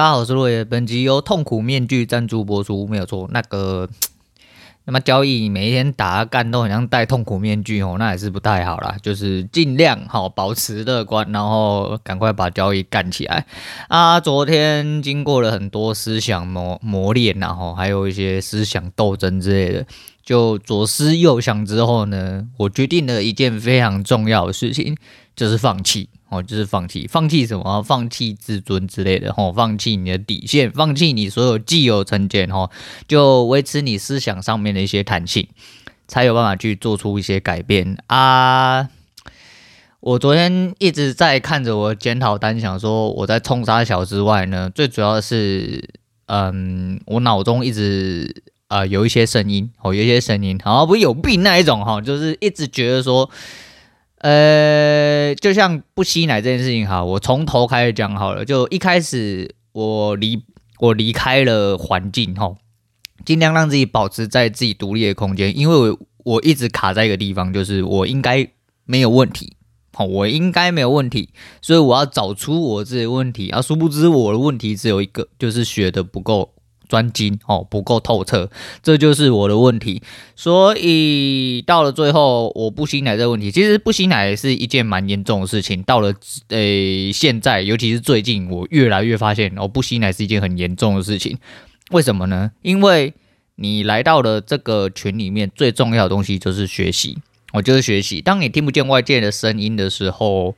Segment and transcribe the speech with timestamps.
[0.00, 0.64] 大家好，我是落叶。
[0.64, 3.28] 本集由痛苦面具赞助播出，没有错。
[3.32, 3.86] 那个，
[4.86, 8.96] 那么交易每一天打干都很像戴痛苦面具哦，那也是不太好啦。
[9.02, 13.44] 就是尽量好保持乐观，然后赶快把交易干起来
[13.88, 14.18] 啊！
[14.18, 19.86] 昨天经过了很多思想磨磨练，然后还有一些思想斗争之类的。
[20.22, 24.96] 就左思右想之后呢，我决定了一件非常重要的事情，
[25.34, 27.82] 就是放弃哦，就是放弃，放弃什么？
[27.82, 32.70] 放弃自尊之类的哦，放弃你的底线，放弃你所有既有成见哦，
[33.08, 35.48] 就维持你思想上面的一些弹性，
[36.06, 38.88] 才有办法去做出一些改变啊。
[40.00, 45.88] 我昨天一直在看着我检讨单，想说我在冲杀小之外呢，最主要是，
[46.26, 48.44] 嗯，我脑中一直。
[48.70, 53.28] 啊、有一些声音哦，有一些声音，好像不是有病那一种哈，就是一直觉得说，
[54.18, 58.44] 呃，就像不吸奶这件事情哈，我从头开始讲好了。
[58.44, 60.40] 就一开始我离
[60.78, 62.54] 我离开了环境哈，
[63.24, 68.48] 尽量让自己保持在自己独立的空间，因为我我一直卡在一个地方，就是我应该
[68.84, 69.56] 没有问题，
[69.92, 76.54] 好，我应该没有问题，所以我要找出我自己的问题啊，殊不知我的问题只有一个，就是学的不够。
[76.90, 78.50] 专精哦，不够透彻，
[78.82, 80.02] 这就是我的问题。
[80.34, 85.80] 所以到了最后，我不吸奶这个问题，其实不吸奶是一件蛮严重的事情。
[85.84, 86.12] 到了
[86.48, 91.38] 呃、现在，尤其是最近，我越来越发现，哦，不吸奶是一件很严重的事情。
[91.92, 92.50] 为什么呢？
[92.62, 93.14] 因为
[93.54, 97.16] 你来到了这个群里面，最重要的东西就是学习，
[97.52, 98.20] 我就是学习。
[98.20, 100.56] 当你听不见外界的声音的时候。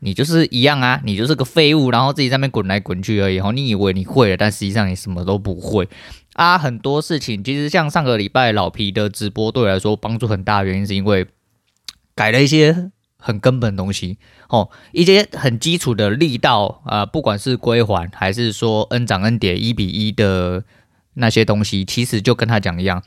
[0.00, 3.36] 你就是一样啊，你就是个废物，然后自己在那边滚来滚去而已。
[3.36, 5.88] 然后你以为你会了，但实际上你什么都不会
[6.34, 6.56] 啊。
[6.56, 11.26] 很多事情其实像上个礼拜老皮的直播对我来说帮助很大的原因，是因为
[12.14, 20.64] 改了一些很根本的东西哦，一些很基础的力道啊，不管是归还还是说 N 涨 N 跌一比一的
[21.14, 23.02] 那些东西，其实就跟他讲一样。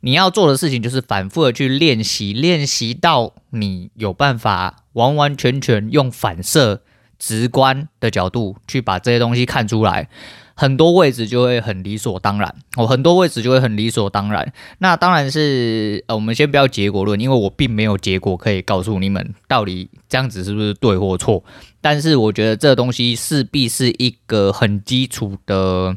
[0.00, 6.82] 你要做的事情就是反复的去练习，练习到你有办法完完全全用反射、
[7.18, 10.08] 直观的角度去把这些东西看出来，
[10.54, 12.54] 很多位置就会很理所当然。
[12.76, 14.52] 哦，很多位置就会很理所当然。
[14.78, 21.44] 那当然是，呃，我们先不要结果论，因为我并没有结果可以告诉你们到底这样子是不是对或错。
[21.82, 25.96] 但是我觉得这东西势必是一个很基础的，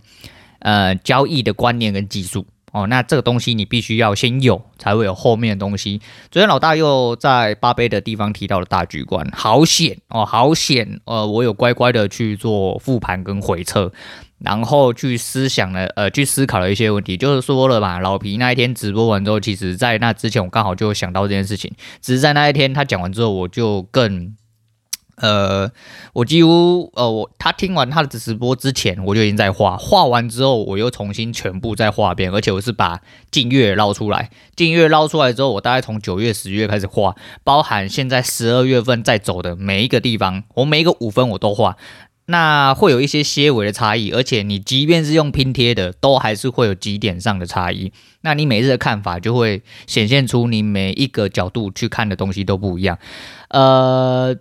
[0.59, 2.45] 呃，交易的观念跟技术。
[2.73, 6.01] 哦，那这个东西你必须要先有，才会有后面的东西。
[6.31, 10.99] 昨天老大又在八杯的地方提到了大局观，好险哦，好险！
[11.05, 13.91] 呃，我有乖乖的去做复盘跟回测，
[14.39, 17.15] 然后去思想了，呃，去思考了一些问题。
[17.15, 24.35] 就是说了嘛，老皮那一天直播完之后，其实在那之前我刚好就想到这件事情，只是在那一天他讲完之后，我就更。
[25.17, 25.71] 呃，
[26.13, 41.77] 我几乎呃，我他听完他的直播之前，我就已经在画，画完之后，我又重新全部再画一遍，而且我是把近月捞出来，近月捞出来之后，我大概从九月、十月开始画，包含现在十二月份在走的每一个地方，我每一个五分我都画，
[42.25, 52.97] 那会有一些些微的差异，而且你即便是用拼贴的，都还是会有几点上的差异，那你每日的看法就会显现出你每一个角度去看的东西都不一样，
[53.49, 54.35] 呃。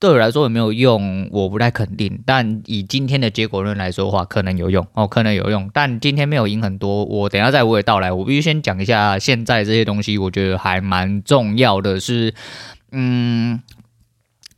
[0.00, 2.22] 对我来说有没有用，我不太肯定。
[2.24, 5.68] 但以今天的结果论来说的话，可能有用哦，可能有用。
[5.74, 8.12] 但今天没有赢很多，我等下再娓娓道来。
[8.12, 12.32] 我必须先讲一下现在这些东西，我觉得还蛮重要的是，
[12.92, 13.60] 嗯，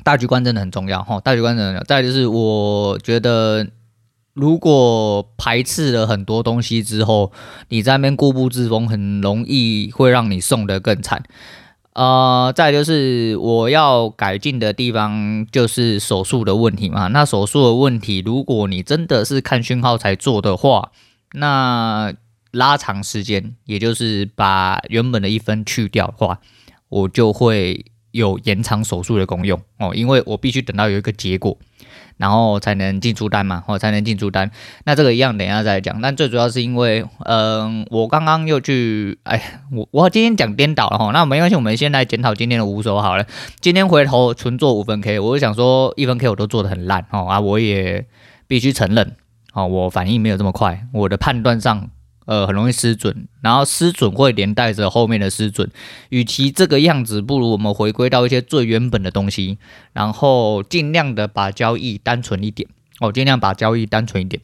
[0.05, 1.19] 大局观真的很重要哈。
[1.21, 1.85] 大局观真的很重要。
[1.85, 3.67] 再就是，我觉得
[4.35, 7.33] 如果排斥了很多东西之后，
[7.71, 11.23] 你在那边固步自封，很容易会让你送得更惨。
[12.01, 17.09] 呃，再就是我要改进的地方，就是手术的问题嘛。
[17.09, 20.93] 那手术的问题，如果你真的是看讯号才做的话，
[21.35, 22.15] 那
[22.53, 26.39] 拉长时间，也就是把原本的一分去掉的话，
[26.89, 31.59] 我就会有延长手术的功用哦，因为我必须等到有一个结果。
[32.21, 34.51] 然后才能进出单嘛，或才能进出单。
[34.85, 36.03] 那这个一样，等一下再讲。
[36.03, 41.11] 但最主要是因为，嗯、我刚刚又去，哎，我我今天讲颠倒了哈。
[41.13, 43.25] 那没关系，我们先来检讨今天的五手好了。
[43.61, 48.07] 今天回头纯做五分 K，我就想说一分 K 我都做的很烂哦啊，我也
[48.47, 49.17] 必须承认，
[49.55, 51.89] 哦，我反应没有这么快，我的判断上。
[52.31, 55.69] 呃，很容易失准，然后失准会连带着后面的失准。
[56.11, 59.59] 与其这个样子，不如我们回归到一些最原本的东西，
[59.93, 62.69] 然后尽量的把交易单纯一点
[63.01, 64.41] 哦，尽量把交易单纯一点，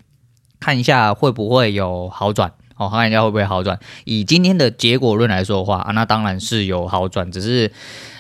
[0.59, 3.79] 看一下会不会有好转哦，看一下会不会好转。
[4.05, 7.73] 以今天的结果论来说的话啊，那当然是有好转，只是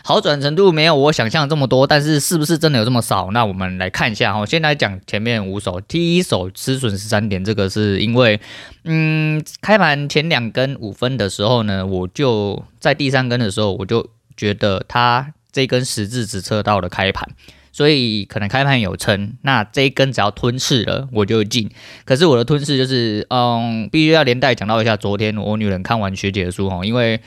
[0.02, 1.86] 好转程度没有我想象这么多。
[1.86, 3.30] 但是是不是真的有这么少？
[3.32, 4.46] 那我们来看一下哈。
[4.46, 8.40] 先来讲前面五手，第一手吃损十三点，这个是因为
[8.84, 17.28] 嗯，开盘前两根五分的时候呢，我就在第三根的时候，我就觉得它这根十字只测到了开盘。
[17.76, 21.70] 所以可能开盘有撑，那这一根只要吞噬了，我就进。
[22.06, 27.20] 可是我的吞噬就是，嗯，必须要连带讲到一下，昨天我女人看完学姐的书哈，因为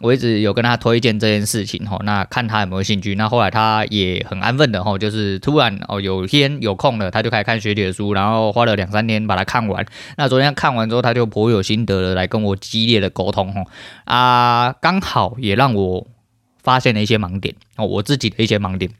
[0.00, 3.14] 我一直有跟她推荐这件事情哈，那看她有没有兴趣。
[3.14, 9.86] 那后来她也很安分的哈，就是突然哦有天有空了，她就开始看学姐的书，然后花了两三天把它看完。
[10.16, 13.62] 那昨天看完之后，她就颇有心得的来跟我激烈的沟通哈，
[14.06, 16.08] 啊，刚好也让我
[16.60, 18.90] 发现了一些盲点哦，我自己的一些盲点。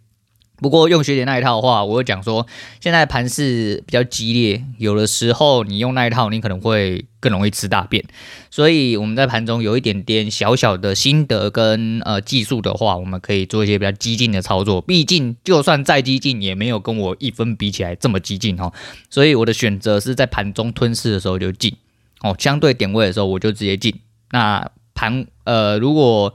[0.62, 2.46] 不过用学姐那一套的话，我会讲说，
[2.80, 8.04] 现在盘势比较激烈，有的时候你用那一套，你可能会更容易吃大便。
[8.48, 14.80] 所以我们在盘中有一点点小小的心得跟呃技术的话，我们可以做一些比较激进的操作。
[14.80, 18.72] 毕竟就算再激进，也没有跟我一分比起来这么激进哦。
[19.10, 21.74] 所以我的选择是在盘中吞噬的时候就进
[22.20, 23.92] 哦，相对点位的时候我就直接进。
[24.30, 26.32] 那盘呃如果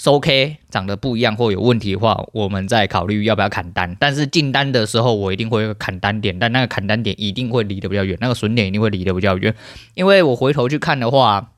[0.00, 3.94] 收 K 长得不一样或有问题的话，我们再考虑要不要砍单。
[4.00, 9.54] 但是进单的时候，我一定会砍单点，但那个砍单点一定会离得比较远，那个损点一定会离得比较远。
[9.92, 11.50] 因为我回头去看的话，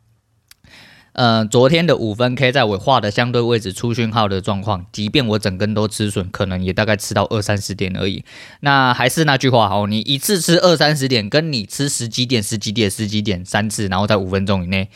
[1.13, 8.25] 呃，昨天的五分 K 在我画的相对位置出讯号的状况，即便我整根都吃损，可能也大概吃到二三十点而已。
[8.59, 14.91] 那还是那句话哦，你一次吃二三十点，跟你吃十几点、十几点、十几点三次，然后在五分钟以内。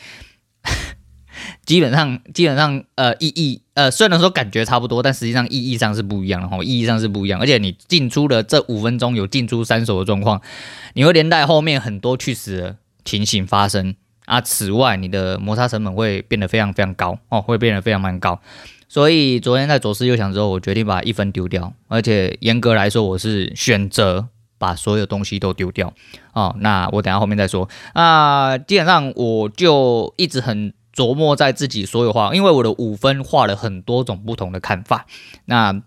[1.65, 7.39] 基本上，基本上，呃，意义，呃，虽然说感觉差不多，但实际上意义上是不一样的哈，意义上是不一样。
[7.39, 10.41] 而且你进出的这五分钟有进出三手的状况，
[10.93, 13.95] 你会连带后面很多去死的情形发生
[14.25, 14.41] 啊。
[14.41, 18.39] 此外，你的摩擦成本会变得非常非常高哦，会变得非常非常高。
[18.89, 25.93] 所以昨天在左思右想之后，我决定把一分丢掉，而且严格来说，我是选择把所有东西都丢掉
[26.33, 26.55] 哦。
[26.59, 28.57] 那我等下后面再说啊。
[28.57, 30.73] 基本上我就一直很。
[30.97, 35.05] 琢磨在自己所有画，因为我的五分画了很多种不同的看法，
[35.45, 35.83] 那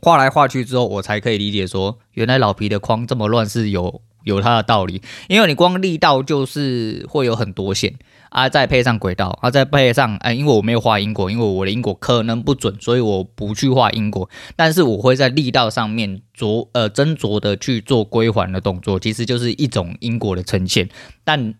[0.00, 5.02] 画来画去之后，我才可以理解说，原来老皮的框这么乱是有有它的道理。
[5.28, 7.96] 因为你光力道就是会有很多线
[8.30, 20.88] 啊，再配上轨道啊，再配上哎，因为我没有画因果，因为我的因果可能不准，所以我不去画因果，但是我会在力道上面琢呃斟酌的去做归还的动作，其实就是一种因果的呈现，
[21.24, 21.54] 但。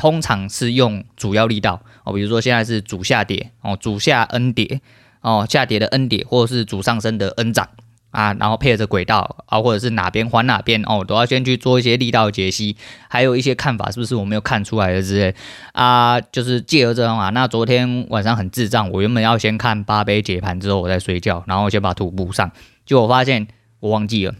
[0.00, 4.80] 通常是用主要力道哦，比如说现在是主下跌哦，主下 N 跌
[5.20, 7.68] 哦，下跌的 N 跌，或者是主上升的 N 涨
[8.10, 15.34] 啊，然后配合着轨道啊，或者是哪边还哪边哦，都要先去做一些力道解析，还有一些看法是不是我没有看出来的之类
[15.72, 17.28] 啊，就是借由这种啊。
[17.28, 22.50] 那昨天晚上很智障，我原本要先看八杯解盘之后我再睡觉，然后先把图补上，
[22.86, 23.46] 结果我发现
[23.80, 24.34] 我忘记了。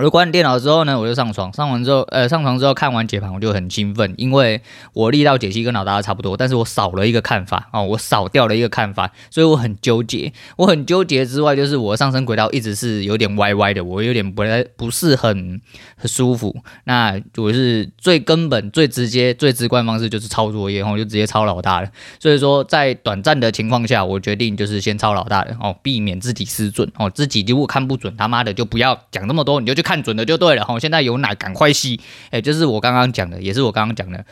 [0.00, 1.52] 我就关电脑之后呢，我就上床。
[1.52, 4.62] 上完之后，呃，上床之后看完解盘，我就很兴奋，因为
[4.94, 10.32] 我力道解析跟老大差不多，但是我少了一个看法哦，我少掉了一个看法，所以我很纠结。
[10.56, 15.60] 我很纠结之外，就是我上升轨道一直是有点歪歪的，我有点不太不是很
[15.98, 16.56] 很舒服。
[16.84, 21.92] 那我是最根本、最直接、最直观方式就是抄作业，然后就直接抄老大的。
[22.18, 29.84] 所以说，在短暂的情况下，我决定就是先抄老大的哦，避免自己失准哦，自己如果看不准，他妈的就不要讲那么多，你就去。
[29.89, 32.00] 看看准了就对了哈，现在有奶赶快吸，
[32.30, 34.24] 哎，就是我刚刚讲的，也是我刚刚讲的，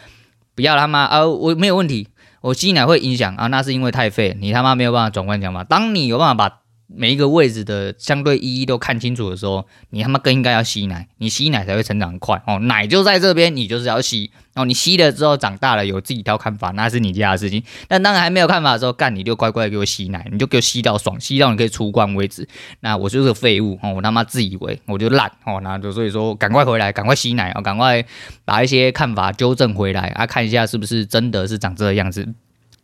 [0.55, 2.07] 不要他妈啊，我没有问题，
[2.43, 6.61] 我吸奶会影响啊，那是因为太费，你他妈没有办法转换讲法，当你有办法把。
[6.91, 12.59] 每一个位置的相对意义都看清楚的时候，你他妈更应该要吸奶，你吸奶才会成长快哦。
[12.61, 14.65] 奶就在这边，你就是要吸哦。
[14.65, 17.63] 你吸了之后长大了，有自己一套看法，那是你家的事情。
[17.89, 22.49] 但当然还没有看法的时候，干你就乖乖给我吸奶，你就给我吸到爽，吸到你可以出关为止。
[22.81, 28.03] 那我就是个废物哦，我他妈自以为我就烂哦，那就所以说赶快回来，赶快吸奶哦，赶快
[28.47, 32.27] 把一些看法纠正回来啊，看一下是不是真的是长这个样子。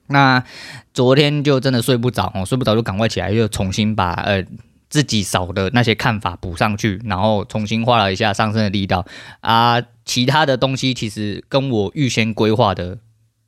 [0.09, 0.45] 那
[0.93, 4.45] 昨天就真的睡不着哦，睡不着就赶快起来，又重新把呃
[4.89, 9.05] 自己少的那些看法补上去，然后重新画了一下上升的力道
[9.41, 9.83] 啊。
[10.05, 12.99] 其他的东西其实跟我预先规划的，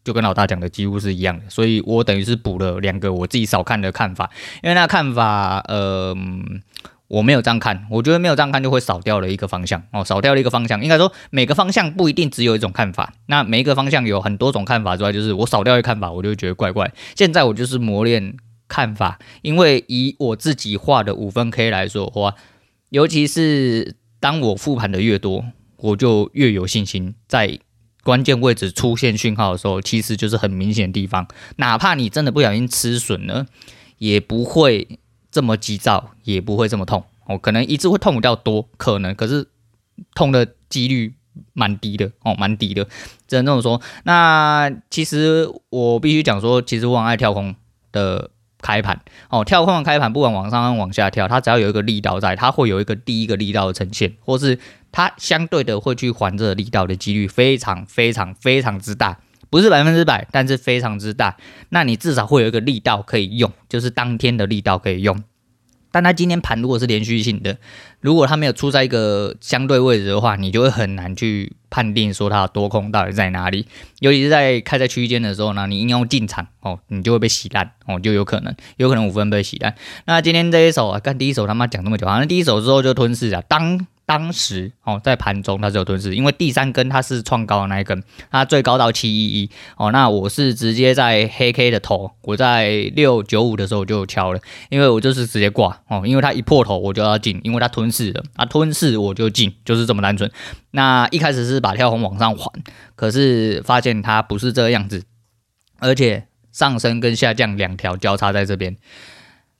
[0.02, 4.30] 就跟老大讲的几乎是一样的，所以我等于是补了两个我自己少看的看法，
[4.62, 6.16] 因为那看法呃。
[7.08, 10.82] 我没有这样看，我觉得没有这样看就会少掉了一个方向哦，少掉了一个方向。
[10.82, 16.92] 应该说每个方向不一定只有一种看法，那每一个方向有很多种看法之外，就是我少掉一个看法，我就觉得怪怪。
[17.14, 18.36] 现在我就是磨练
[18.66, 22.34] 看法，因为以我自己画的五分 K 来说的话，
[22.90, 25.44] 尤其是当我复盘的越多，
[25.76, 27.60] 我就越有信心在
[28.02, 31.28] 关键位置出现讯号的时候，其实就是很明显的地方。
[31.56, 33.46] 哪怕你真的不小心吃损了，
[33.98, 34.98] 也不会
[35.36, 37.36] 这么急躁，也不会这么痛哦。
[37.36, 39.46] 可能一次会痛比较多，可能，可是
[40.14, 41.12] 痛的几率
[41.52, 42.88] 蛮低的哦，蛮低的。
[43.28, 43.82] 只能这么说。
[44.04, 47.54] 那其实我必须讲说，其实我很爱跳空
[47.92, 48.30] 的。
[48.58, 54.58] 开盘哦，跳空的开盘，不管往上往下跳，它只要有一个力道在，它会有一个第一个力道的呈现，或是
[54.90, 61.36] 它相对的会去还这个力道的几率非常非常非常之大，不是百分之百，但是非常之大。
[61.70, 65.22] 那你至少会有一个力道可以用，就是当天的力道可以用。
[65.92, 67.56] 但它今天盘如果是连续性的，
[68.00, 73.66] 如果它没有出在一个相对位置的话，你就会很难去判定说它多空到底在哪里。
[74.00, 79.74] 尤其是在开在区间的时候呢，你硬要进场哦，你就会被洗烂哦，就有可能，有可能五分被洗烂。
[80.04, 83.86] 那今天这一手啊，看第一手他妈讲这么久，好像第一手之后就吞噬啊，当。
[84.06, 89.90] 当时哦，在盘中它是有吞噬，因为第三根它是创高的那一根，它最高到七一一哦。
[89.90, 100.30] 那我是直接在黑 K 的头，我在六九五的时候就敲了，因为我就是直接挂哦，因为它一破头我就要进，因为它吞噬了啊，吞噬我就进，就是这么单纯。
[100.70, 102.48] 那一开始是把跳空往上还，
[102.94, 105.02] 可是发现它不是这个样子，
[105.80, 108.76] 而且上升跟下降两条交叉在这边。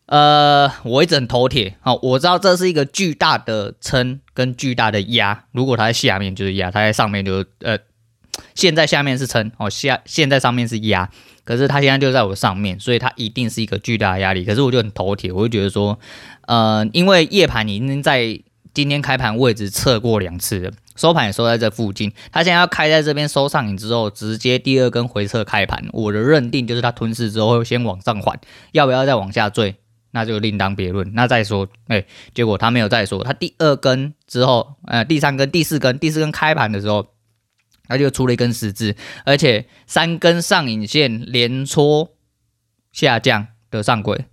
[0.06, 7.76] 呃，我一直很头铁，好，我知道这是一个巨大的撑跟巨大的压，如果它在下面就是压，它在上面就是呃，
[8.54, 11.10] 现在下面是撑，哦下现在上面是压，
[11.42, 14.44] 可是它现在就在我上面，所以它一定是一个巨大的压力。
[14.44, 15.98] 可是我就很头铁，我就觉得说，
[16.46, 18.40] 呃，因为夜盘已经在
[18.72, 28.38] 今天开盘位置测过两次了，收盘也收在这附近，它现在要开在这边收上影之后，直接第二根回撤开盘，我的认定就是它吞噬之后会先往上缓，
[28.70, 29.74] 要不要再往下坠？
[30.16, 31.12] 那就另当别论。
[31.12, 33.22] 那再说，哎、结果他没有再说。
[33.22, 37.08] 他第二根之后，呃，第三根、第四根、第四根开盘的时候，
[37.86, 38.96] 他就出了一根十字，
[39.26, 42.14] 而且三根上影线连戳
[42.92, 44.24] 下降的上轨，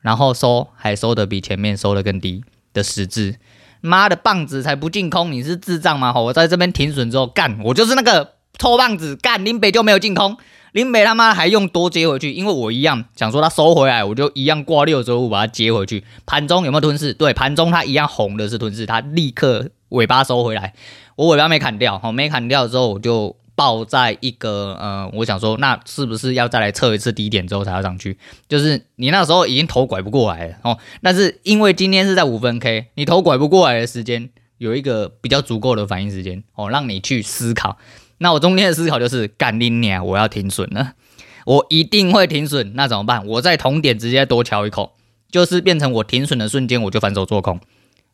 [0.00, 3.34] 然后收还收的比前面收的更低的十字。
[3.80, 6.14] 妈的棒子才不进空，你是智障吗？
[6.14, 10.36] 我在这边停损之后干，我就是那个臭棒子干，林北就没有进空。
[10.72, 16.04] 林北他妈还用多接回去，因为我一样想说他收回来，我就一样挂六周五把它接回去。
[16.26, 17.14] 盘中有没有吞噬？
[17.14, 20.74] 对，盘中它一样红的是吞噬，它立刻尾巴收回来，
[21.16, 28.18] 我尾巴没砍掉，好，没砍掉之后我就抱在一个，呃，我想说那是不是要再来测一次低点之后才要上去？
[28.48, 37.78] 就是你那时候已经头拐不过来了哦，但是因为今天是在五分 K，你头拐不过来的时间有一个比较足够的反应时间哦，让你去思考。
[38.18, 40.94] 那我中间的思考就是干你娘，我要停损了，
[41.46, 43.26] 我一定会停损，那怎么办？
[43.26, 44.94] 我在同点直接多敲一口，
[45.30, 47.60] 就是变成我停损的瞬间我就反手做空，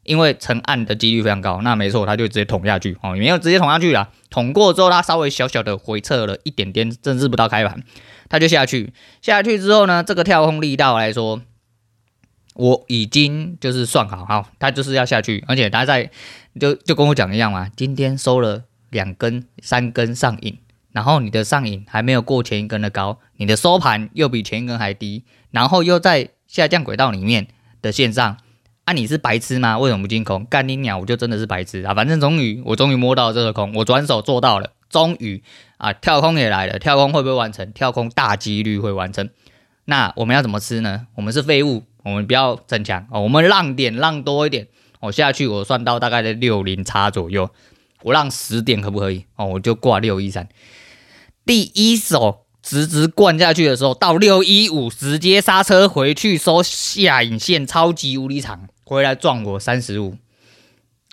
[0.03, 1.61] 因为成案的几率非常高。
[1.63, 7.83] 那没错，他就直接捅下去哦，没有直接捅下去了，捅过之后他稍微小小的回撤了一点点，甚至不到开盘，
[8.29, 8.93] 他就下去。
[9.23, 11.41] 下去之后呢，这个跳空力道来说，
[12.55, 16.11] 我已经就是算好，好，他就是要下去，而且他在
[16.61, 18.65] 就就跟我讲一样嘛，今天收了。
[18.95, 20.57] 两根、三根上影，
[20.93, 27.49] 然后你的上影还没有过前一根的高，你的收盘又比前一根还低，然后又在下降轨道里面
[27.83, 28.39] 的线上，
[28.85, 29.77] 啊，你是白痴吗？
[29.79, 30.47] 为什么不进空？
[30.47, 31.93] 干你鸟，我就真的是白痴啊！
[31.93, 35.43] 反正终于，我终于摸到这个空，我转手做到了，终于
[35.79, 37.73] 啊，跳空也来了，跳空会不会完成？
[37.73, 39.29] 跳空大几率会完成。
[39.87, 41.09] 那我们要怎么吃呢？
[41.17, 44.69] 我们是废物，我们不要逞强哦，我们让点让多一点，
[45.01, 47.51] 我下去我算到大概在六零差左右。
[48.05, 49.25] 我让十点可不可以？
[49.37, 50.49] 哦，我就挂六一三，
[51.45, 60.17] 第一手直直灌下去的时候，到六一五直接刹车回去收下影线，超级无敌长，回来撞我三十五，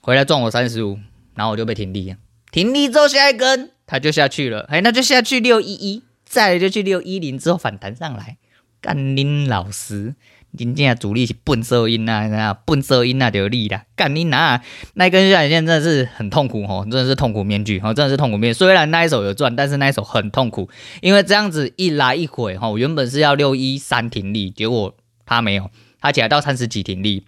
[0.02, 1.00] 回来撞我三十五，
[1.36, 2.16] 然后我就被停地，
[2.52, 8.38] 停地之后下一根它就下去了，哎，那就下去六一一，再来就去六一零之后反弹上来，
[8.82, 10.16] 干林老师。
[10.58, 14.62] 今天主力是笨色音呐，那笨色音那就力啦，干你哪
[14.96, 18.60] 那根下影线真的是很痛苦哦，真的是痛苦面具哦，真的是痛苦面具。
[18.60, 20.70] 虽然那一手有赚，但是那一手很痛苦，
[21.02, 24.94] 因为这样子一来一回哈，原本是要六一三停利，结果
[25.26, 25.70] 他没有，
[26.02, 27.26] 他起来到三十几停利，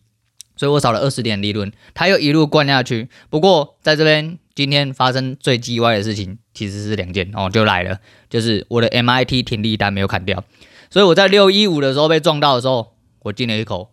[0.57, 3.07] 所以我少了二十点利润，他又一路灌下去。
[3.29, 7.99] 不过在这边今天发生最鸡歪的事情，其实是两件哦，就来了，
[8.29, 10.43] 就是我的 MIT 停利单没有砍掉，
[10.89, 12.92] 所以我在六一五的时候被撞到的时候。
[13.23, 13.89] 我进了一口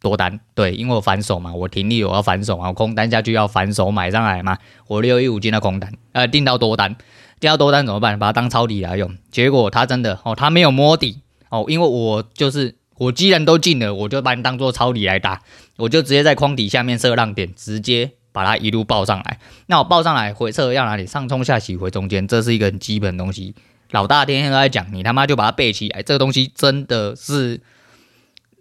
[0.00, 4.56] 多单，对，因为我反手嘛，我停利我要反手嘛，我空单下去要反手买上来嘛，
[4.86, 6.96] 我六一五进了空单，呃，订到多单，
[7.40, 8.18] 定到多单怎么办？
[8.18, 15.42] 把它当抄底来用，结果它真的哦，它没有摸底哦，因为我就是我既然都进了，我就把你当做抄底来打，
[15.78, 19.38] 我就直接在框底下面设浪点，直接把它一路抱上来。
[19.66, 21.06] 那我抱上来回撤要哪里？
[21.06, 23.54] 上冲下洗回中间，这是一个很基本的东西。
[23.92, 26.02] 老大天天都在讲，你他妈就把它背起来。
[26.02, 27.60] 这个东西真的是，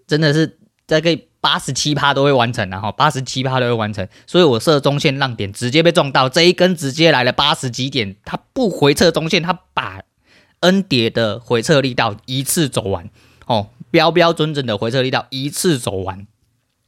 [0.07, 0.57] 真的是
[0.88, 4.07] 这个八十七趴都会完成，然后八十七趴都会完成。
[4.25, 10.01] 所以我设中线浪点直接被撞到，这一根直接来了八十几点，它不回撤中线，它把
[10.62, 13.09] N 叠的回撤力道一次走完，
[13.45, 16.27] 哦，标标准准的回撤力道一次走完。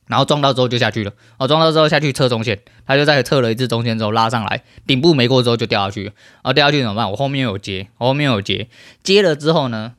[0.08, 7.12] 然后撞到之后就下去了，哦，撞到之后下去测中线，他就再测了一次中线之后拉上来，顶部没过之后就掉下去了，然后掉下去怎么办？
[7.12, 8.70] 我后面有接，我后面有接，
[9.04, 9.96] 接了之后呢，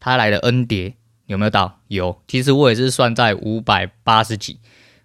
[0.00, 1.80] 他来了 N 叠，有没有到？
[1.88, 4.58] 有，其实我也是算在五百八十几，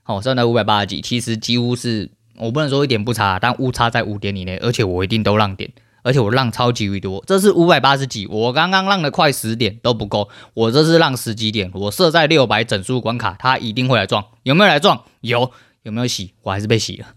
[0.05, 5.71] 哦，算在五百八十几，其实几乎是我不能说一点不差，但误差在五点以内，而且我一定都让点。
[6.01, 15.03] 而且我让超级多，这是五百八十几，我刚刚让了快十点都不够，我这是让十几点，我设在六百整数关卡，他一定会来撞，有没有来撞？
[15.19, 15.51] 有，
[15.83, 16.33] 有没有洗？
[16.41, 17.07] 我还是被洗了，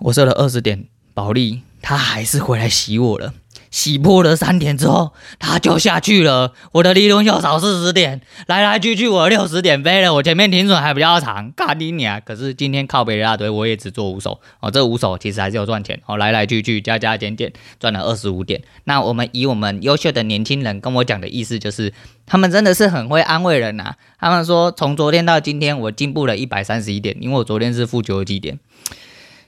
[0.00, 3.32] 我设了二十点保利，他还是回来洗我了。
[3.76, 6.54] 洗破了三点之后，它就下去了。
[6.72, 10.14] 我的利润又少四十点，来来去去我六十点飞了。
[10.14, 12.18] 我前面停损还比较长，干你啊！
[12.18, 14.70] 可是今天靠北一大堆，我也只做五手哦。
[14.70, 18.62] 这五手其实还是有赚钱哦，来来去去加加减减赚了二十五点。
[18.84, 21.92] 那我们以我们优秀的年轻人跟我讲的意思就是，
[22.24, 28.58] 他们真的是很会安慰人呐、他们说从昨天到今天我进步了一百三十一点，因为我昨天是负九十几点。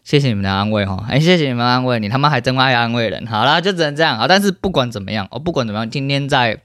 [0.08, 3.26] 谢谢你们的安慰哈，哎，谢谢你们安慰，你他妈还真爱安慰人。
[3.26, 4.26] 好啦，就只能这样啊。
[4.26, 6.62] 但是不管怎么样，哦，不管怎么样，今天在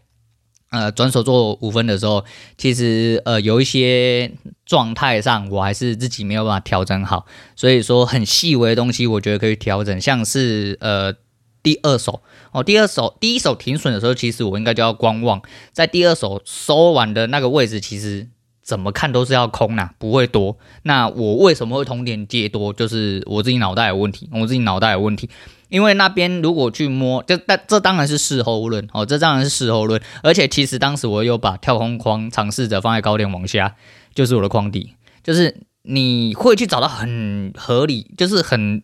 [0.69, 2.23] 呃转手做五分的时候，
[2.57, 4.31] 其实呃有一些
[4.65, 7.25] 状态上我还是自己没有办法调整好，
[7.57, 11.13] 所以说很细微的东西，我觉得可以调整，像是呃
[11.61, 12.21] 第二手
[12.53, 15.41] 哦，第二手第一手停损的时候，其实我应该就要观望，
[15.73, 18.29] 在第二手收完的那个位置，其实。
[18.63, 20.57] 怎么看都是要空呐、不会多。
[20.83, 22.71] 那我为什么会同点借多？
[22.71, 25.29] 就是我自己脑袋有问题，我自己脑袋有问题。
[25.69, 29.99] 因为那边如果去摸，就但这当然是事后论哦，这当然是事后论。
[30.21, 33.75] 而且其实当时我有把跳空框尝试着放在高点往下，
[34.13, 34.93] 就是我的框底，
[35.23, 38.83] 就是你会去找到很合理，就是很，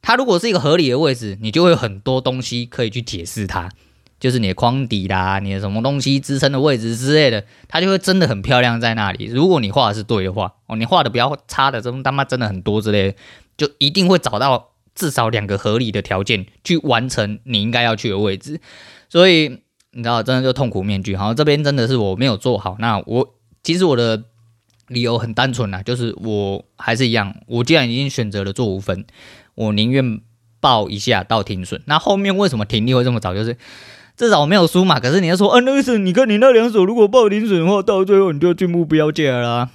[0.00, 3.70] 它如果是一个合理的位置，你就会有很多东西可以去解释它。
[4.26, 9.26] 就是你的框底啦，你的什么东西支撑的位置之类的，它就会真的很漂亮在那里。
[9.26, 13.16] 如果你画的是对的话，哦，你画的比较差的，这种他妈真的很多之类的，
[13.56, 18.60] 就一定会找到至少两个合理的条件去完成你应该要去的位置。
[19.08, 19.60] 所以
[19.92, 21.14] 你知道，真的就痛苦面具。
[21.14, 22.74] 好，这边真的是我没有做好。
[22.80, 24.24] 那我其实我的
[24.88, 29.06] 理由很单纯啦，就是我还是一样，我既然已经选择了做五分，
[29.54, 30.20] 我宁愿
[30.58, 31.80] 报一下到停损。
[31.84, 33.32] 那后面为什么停利会这么早？
[33.32, 33.56] 就是。
[34.16, 39.68] 至少我没有输嘛，可是你要说，啊，那个是，你看你那两手如果爆零损的话，到最后你就进目标价啦。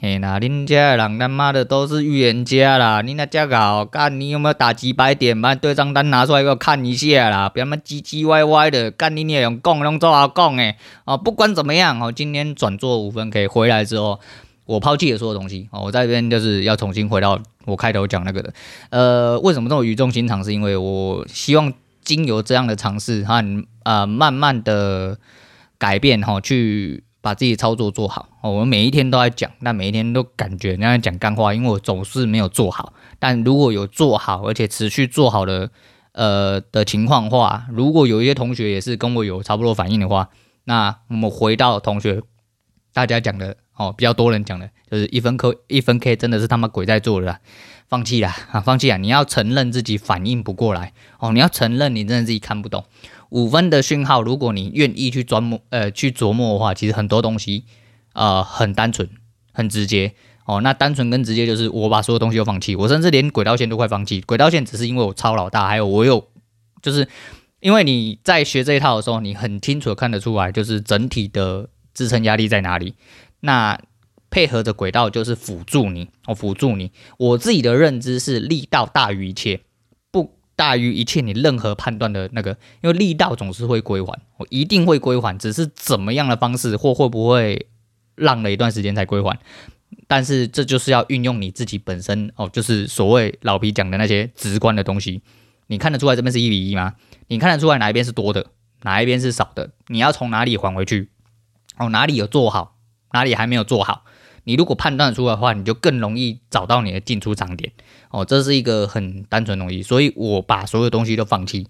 [0.00, 5.42] 哎，那恁家的人他妈的都是预言家啦，你那家搞，干你有没有打几百点？
[5.42, 10.76] 把对账单拿出来给我看一下啦，不要那么唧唧歪歪的，干你你也用讲，用做啊讲诶。
[11.04, 14.20] 哦，不管怎么样，哦，今天转做五分可以回来之后，
[14.66, 18.54] 我抛弃了所有东西，哦，我在这边就是要重新回到我开头讲那个的，
[18.90, 20.44] 呃，为什么这么语重心长？
[20.44, 21.72] 是因为我希望。
[22.02, 25.18] 经由这样的尝试和呃慢慢的
[25.76, 28.28] 改变哈，去把自己操作做好。
[28.40, 32.92] 我们每一天都在讲，但每一天都感觉那样讲干话，因为我总是没有做好。
[33.18, 35.72] 但如果有做好，而且持续做好的
[36.12, 40.28] 呃的情况话，如果有一些同学也是跟我有差不多反应的话，
[40.64, 42.22] 那我们回到同学
[42.92, 47.40] 大家讲的哦，比较多人讲的就是一分 K 一分 K 真的是他妈鬼在做的啦。
[47.88, 48.96] 放弃啦，啊，放弃啊！
[48.98, 52.84] 你要承认自己反应不过来哦，你要承认你真的自己看不懂
[53.30, 54.22] 五分的讯号。
[54.22, 57.64] 如果你愿意去琢磨，呃，去琢磨的话，其实很多东西，
[58.12, 59.08] 呃，很单纯，
[59.52, 60.12] 很直接
[60.44, 60.60] 哦。
[60.60, 64.20] 那单纯跟直接就是我把所有东西都放弃，我甚至连轨道线都快放弃。
[64.20, 66.28] 轨道线只是因为我超老大，还有我有，
[66.82, 67.08] 就是
[67.60, 72.94] 因为你在学这一套的时候，你很清楚的看得出来，就是整体的支撑压力在哪里。
[73.40, 73.80] 那
[74.30, 76.92] 配合着轨道就是辅助你，哦，辅助你。
[77.18, 79.60] 我自己的认知是力道大于一切，
[80.60, 82.50] 大于一切你任何判断的那个，
[82.82, 87.66] 因为力道总是会归还，我一定会归还，只是怎么样的方式或会不会
[88.16, 89.38] 浪了一段时间才归还。
[90.06, 95.22] 但是这就是要运用你自己本身哦，就是所谓老皮讲的那些直观的东西。
[95.68, 96.92] 你看得出来这边是一比一吗？
[97.28, 98.48] 你看得出来哪一边是多的，
[98.82, 99.70] 哪一边是少的？
[99.86, 101.08] 你要从哪里还回去？
[101.78, 102.76] 哦，哪里有做好，
[103.14, 104.04] 哪里还没有做好？
[104.44, 107.72] 你如果判断出来的话，你就更容易找到你的进出场点
[108.10, 108.24] 哦。
[108.24, 111.66] 这是一个很单纯的东西，所以我把所有东西都放弃。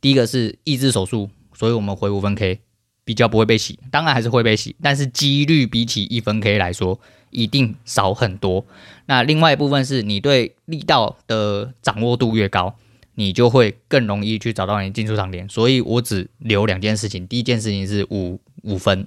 [0.00, 2.60] 第一个是抑制手速，所以我们回五分 K
[3.04, 8.64] 比较不会被洗，当然还是会被洗，但是几率比起一分 K 来说一定少很多。
[9.06, 12.76] 那另外一部分是你对力道的掌握度越高，
[13.14, 15.48] 你就会更容易去找到你进出场点。
[15.48, 19.06] 所以我只留两件事情，第一件事情是五五分，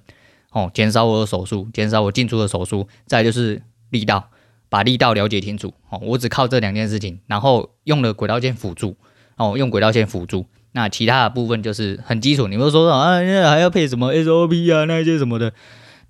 [0.52, 4.30] 哦，减少我的手速，减少我进出的手速，再就是力道，
[4.70, 5.74] 把力道了解清楚。
[5.90, 8.98] 哦，我只靠这两件事情，然后用了轨道线辅助，
[9.38, 10.46] 哦，用轨道线辅助。
[10.74, 15.54] 那其他的部分就是很基础，你们说啊，还要配什么 SOP 啊，那些什么的。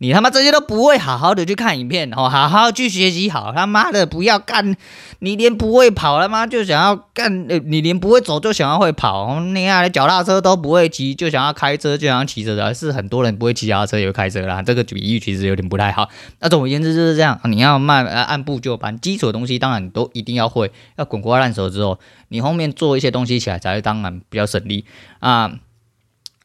[0.02, 4.76] 你他妈这些都不会好好的去看影片哦，好好去学习好，他妈的不要干，
[5.20, 16.10] 你连不会跑他妈就想要干，你连不会走就想要会跑，你看脚踏车都不会骑就想要开车就想要骑车的，是很多人不会骑脚踏车也会开车啦，这个比喻其实有点不太好。
[16.40, 24.84] 那总而言之就是这样，你要慢呃按部就班，基础的东西当然你都一定要会，要滚瓜烂熟之后，你后面做一些东西起来才会当然比较省力
[25.20, 25.52] 啊，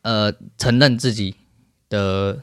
[0.02, 1.36] 呃，承认自己
[1.88, 2.40] 的。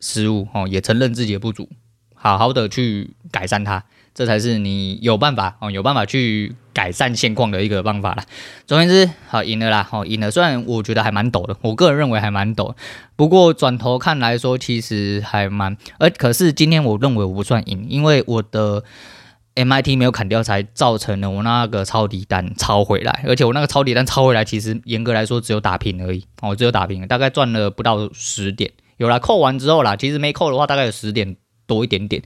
[0.00, 1.68] 失误哦，也承认自己的不足，
[2.14, 3.84] 好好的去改善它，
[4.14, 8.24] 这才是你有办法哦，有办法去改善现况的一个方法了。
[8.66, 10.30] 总而言之，好赢了啦，好赢了。
[10.30, 12.74] 虽然我觉得还蛮陡的，我个人认为还蛮陡，
[13.16, 15.76] 不过转头看来说，其实还蛮……
[15.98, 18.82] 而可是今天我认为我不算赢，因为我的
[19.56, 28.70] MIT 没有砍掉，才造成了我那个抄底单抄回来，而且我那个抄底单抄回来，其实严格来说只有打平而已哦，只有打平，大概赚了不到十点。
[29.00, 31.34] 有啦，扣完之后啦，其实没扣的话，大概有十点
[31.66, 32.22] 多一点点。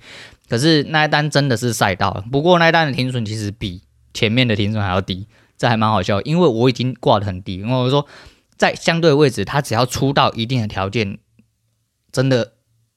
[0.49, 3.81] 可是那一单真的是赛道，不过那一单的停损其实比
[4.13, 6.21] 前面的停损还要低，这还蛮好笑。
[6.23, 8.05] 因为我已经挂的很低，因为我说
[8.57, 11.19] 在相对位置，它只要出到一定的条件，
[12.11, 12.55] 真的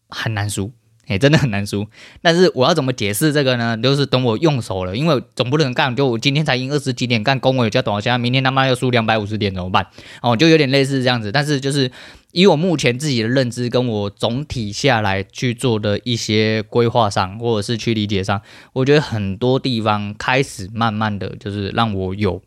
[0.10, 0.72] 很难输。
[1.08, 1.88] 哎、真的很难输。
[2.22, 3.78] 但是我要怎么解释这个呢？
[3.78, 9.88] 就是等我用手了，因为总不能干，就我今天才赢二十几点，干工我有加多少钱，明天他妈要输两百五十点怎么办？
[10.22, 11.32] 哦，就有点类似这样子。
[11.32, 11.90] 但是就是
[12.32, 18.42] 以我目前自己的认知，跟我总体下来去做的一些规划上，或者是去理解上，
[18.74, 22.42] 我觉得很多地方开始慢慢的就是让我有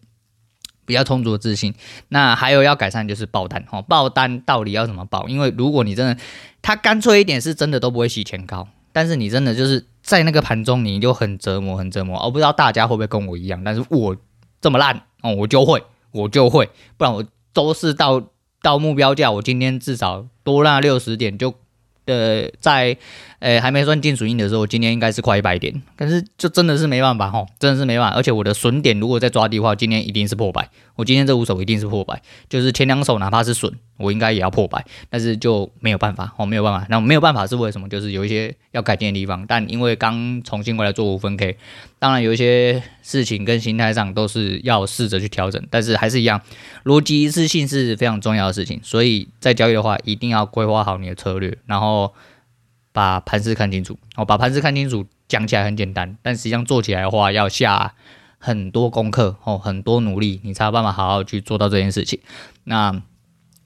[0.90, 1.72] 比较充足的自信。
[2.08, 5.28] 那还有要改善就是爆单哦，爆单到底要怎么爆？
[5.28, 6.16] 因为如果你真的
[6.60, 12.20] 他干脆一点，是真的都不会洗钱高，但是你真的就是在那个盘中，你就很折磨，很折磨。
[12.24, 14.16] 我不知道大家会不会跟我一样，但是我
[14.60, 18.22] 这么烂哦，我就会，我就会，不然我都是到
[18.60, 21.54] 到目标价，我今天至少多拉六十点就。
[22.06, 22.96] 呃，在
[23.40, 28.16] 呃还没算金属印的时候，今天应该是快一百点，但是就真的是没办法吼，真的是没办法。
[28.16, 30.70] 而且我的损点如果再抓低的话，今天一定是破百。
[30.96, 36.86] 我今天这五手一定是破百，就是前两手哪怕是损，我应该也要破百，但是就没有办法哦，没有办法。
[36.90, 37.88] 那没有办法是为什么？
[37.88, 41.56] 就是有一些要改进的地方，但因为刚重新回来做五分 K，
[41.98, 46.42] 当然有一些事情跟心态上都是要试着去调整，但是还是一样，
[46.84, 48.78] 逻辑一致性是非常重要的事情。
[48.82, 52.12] 所以在交易的话，一定要规划好你的策略，然后
[52.92, 53.98] 把盘势看清楚。
[54.16, 57.94] 哦，把盘势看清楚，讲起来很简单，但实际上做起来的话要下
[58.38, 62.20] 很多功课哦，很多努力，你才有办法好好去做到这件事情。
[62.64, 63.02] 那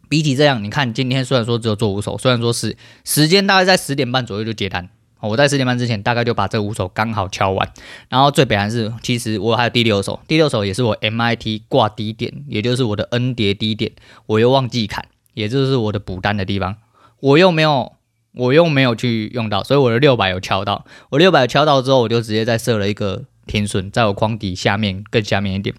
[0.09, 4.89] 比起这样，你看今天虽然说只有做五手，虽然说是时间大概在十点半左右就结单。
[5.21, 7.73] 我在十点半之前大概就把这五手刚好敲完，
[8.11, 13.93] 然后最北还是其实我还有第六手，第六手也是我 MIT 挂低点，也就是我的 N 叠低点，
[14.27, 16.77] 我又忘记砍，也就是我的补单的地方，
[17.21, 17.95] 我又没有
[18.35, 25.75] 我又没有去用到，所以我的六百有敲到，我六百敲到之后，我就直接再设了一个停损，在我框底下面更下面一点，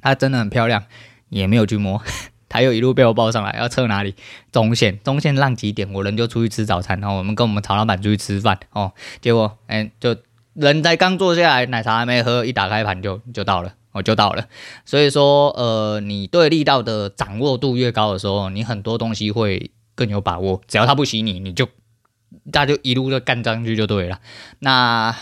[0.00, 0.84] 它真的很漂亮，
[1.30, 2.02] 也没有去摸。
[2.48, 4.14] 它又一路被我抱上来，要测哪里？
[4.52, 5.90] 中线，中线浪几点？
[5.90, 8.92] 我人就出去吃早餐，然后我们跟我们曹老板出去吃饭哦。
[9.22, 10.14] 结果，哎、就
[10.52, 14.44] 人才刚坐下来，奶茶还没喝，一打开盘就就到了，我、哦、就到了。
[14.84, 20.60] 所以说，呃，你对力道的掌握度越高的时候，你很多东西会更有把握。
[20.66, 21.66] 只要他不洗你，你就
[22.50, 24.20] 大家就一路的干上去就对了。
[24.60, 25.14] 那。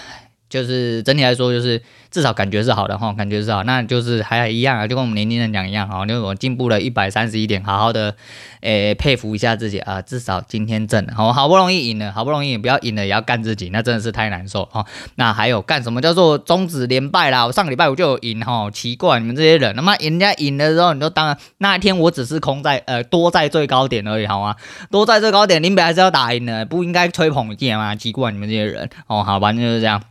[0.50, 8.16] 就是整体来说，就是至少感觉是好的哈，感觉是好，那就是还一样啊，就跟我们年轻人讲一样哈，就是我进步了一百三十一点，好好的，
[8.60, 14.84] 诶、佩服一下自己啊，至少今天挣了，好，好不容易赢了，好不容易不要赢了也要干自己，那真的是太难受哈。
[15.14, 17.46] 那还有干什么叫做终止连败啦？
[17.46, 24.56] 我上个礼拜五就有赢哈，奇怪你们这些人，那么人家赢的时候，你就当那一天我只是空在呃多在最高点而已，好吗？
[24.90, 27.94] 多在最高点，林北还是要打赢的，不应该吹捧一点吗？
[27.94, 30.02] 奇怪你们这些人哦，好吧，就是这样。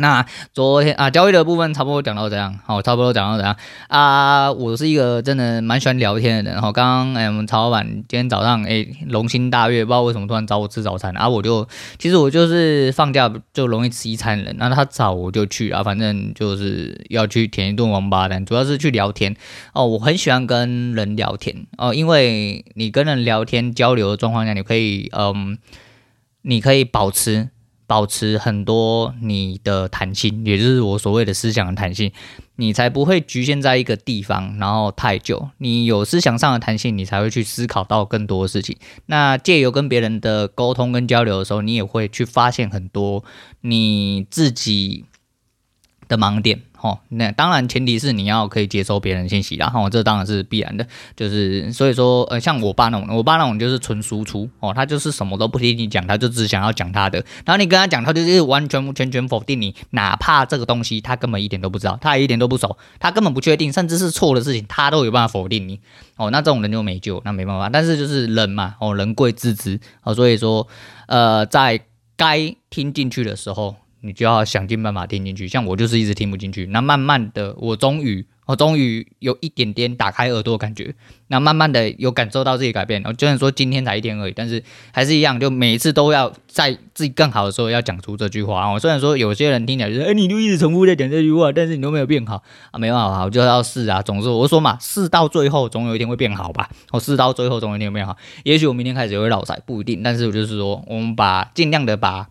[0.00, 3.56] 那昨天啊，交易的部分差不多讲到这样，好，差不多讲到这样
[3.88, 4.50] 啊。
[4.50, 6.72] 我是一个真的蛮喜欢聊天的人，哈。
[6.72, 11.28] 刚刚哎，我们曹老板今天早上哎，龙心大悦，不知道为什么突然找我吃早餐啊。
[11.28, 11.66] 我就
[11.98, 19.36] 其实我就是放假就容易吃一餐人，那他找我就去啊，反正就是要去舔一顿王八蛋，主要是去聊天
[19.74, 19.86] 哦。
[19.86, 25.58] 我很喜欢跟人聊天哦，因为你跟人聊天交流的状况下，你可以嗯，
[26.42, 27.50] 你可以保持。
[27.90, 32.12] 保持很多你的弹性，也就是我所谓的思想的弹性，
[32.54, 35.48] 你才不会局限在一个地方，然后太久。
[35.58, 38.76] 你有思想上的弹性，你才会去思考到更多的事情。
[39.06, 43.24] 那借由跟别人的沟通跟交流的时候，你也会去发现很多
[43.62, 45.06] 你自己
[46.10, 46.60] 的盲点。
[46.82, 65.78] 哦，那当然前提是你要可以接收别人信息啦，然后这当然是必然的，就是所以说，呃，像我爸那种，我爸那种就是纯输出，哦，他就是什么都不听你讲，他就只想要讲他的，然后你跟他讲，他就是完全全全否定你，哪怕这个东西他根本一点都不知道，他也一点都不熟，他根本不确定，甚至是错的事情，他都有办法否定你，
[66.16, 70.66] 哦，那这种人就没救，那没办法，但是就是人嘛，哦，人贵自知，哦，所以说，
[71.08, 71.78] 呃，在
[72.16, 73.76] 该听进去的时候。
[74.02, 76.66] 你就要想尽办法听进去，像我就是一直听不进去。
[76.66, 80.94] 那慢慢的，我终于，我终于有一点点打开耳朵的感觉。
[81.28, 83.02] 那慢慢的有感受到自己改变。
[83.04, 88.72] 我虽然说今天才一天而已，但是还是一样，就每一次都要在自己更好的时候要讲出这句话。
[88.72, 94.00] 我虽然说有些人听起来就是，哎，你就一直重复在讲这句话，但是你都没有变好啊，没办法，我就要试啊。
[94.00, 96.70] 总之我说嘛，试到最后总有一天会变好吧。
[96.92, 98.16] 我试到最后总有一天会变好。
[98.44, 100.02] 也许我明天开始也会落赛，不一定。
[100.02, 102.28] 但是我就是说，我们把尽量的把。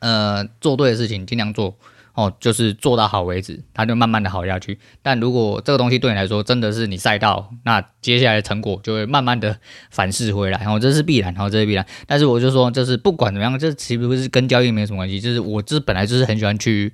[0.00, 1.76] 呃，做对的事情尽量做
[2.14, 4.78] 哦，就是做到好为止，它就慢慢的好下去。
[5.00, 9.56] 但如果这个东西对你来说真的是你赛道，那接下来的成果就会慢慢的
[9.90, 11.86] 反噬回来，然后这是必然，然后这是必然。
[12.06, 16.92] 但是我就说，就是不管怎么样，这其实不是跟交易没什么关系，就是我这本来就是很喜欢去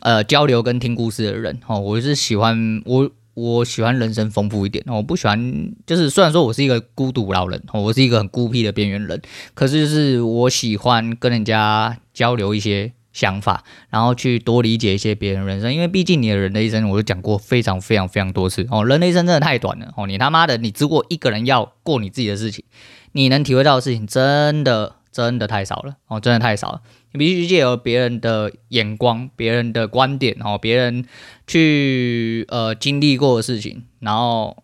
[0.00, 3.10] 呃交流跟听故事的人哦，我是喜欢我。
[3.36, 9.20] 我喜欢人生丰富一点，我不喜欢就是虽然说我是一个孤独老人，我是一个很孤僻的边缘人，
[9.52, 22.64] 可是就是我喜欢跟人家交流一些想法，然后去多理解一些别人人生，因为毕竟你的人的一生，我就讲过非常非常非常多次哦，人的一生真的太短了哦，你他妈的你只过一个人要过你自己的事情，
[23.12, 26.82] 你能体会到的事情真的真的太少了哦，真的太少了。
[27.12, 31.06] 你必须借由别人的眼光、别人的观点，哦，别人
[31.46, 34.62] 去呃经历过的事情，然后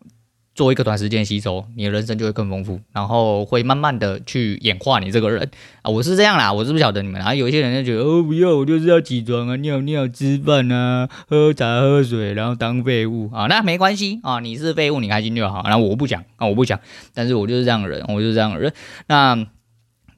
[0.54, 5.90] 做一个短时间吸收，你的人生就会更丰富，然后会慢慢的去演化你这个人啊。
[5.90, 7.34] 我是这样啦，我是不晓得你们啊。
[7.34, 13.46] 有一些人就觉得哦，不要，我就是要起床啊，尿尿、吃饭啊，喝茶、喝水，然后当废物啊。
[13.46, 15.62] 那没关系啊，你是废物，你开心就好。
[15.64, 16.78] 然后我不讲啊，我不讲，
[17.14, 18.74] 但是我就是这样的人，我就是这样的人。
[19.06, 19.46] 那。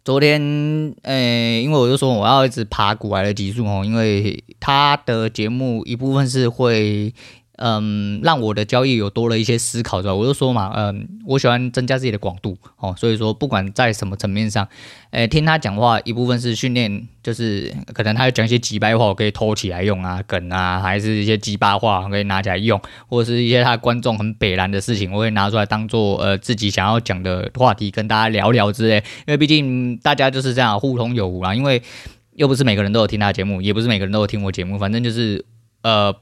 [0.05, 7.15] 昨天，诶、因为我就说我要一直爬古来的集数哦，因为他的节目一部分是会。
[7.57, 10.15] 嗯，让我的交易有多了一些思考，是吧？
[10.15, 14.67] 我就说嘛，嗯，我喜欢增加自己的广度哦，所以说不管在什么层面上，
[15.13, 31.81] 诶，听他讲话一部分是训练，就是可能他要讲一些机掰话，我可以偷起来用啊，梗啊，还是一些鸡巴话我可以拿起来用，或者是一些他观众很北烂的事情，我会拿出来当做呃自己想要讲的话题跟大家聊聊之类，因为毕竟大家就是这样互通有无啦，因为
[32.35, 35.45] 又不是每个人都有听他节目，也不是每个人都有听我节目，反正就是
[35.83, 36.13] 呃。